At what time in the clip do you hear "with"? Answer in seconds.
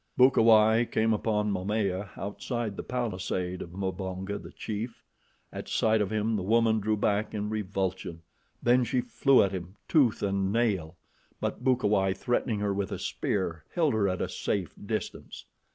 12.73-12.91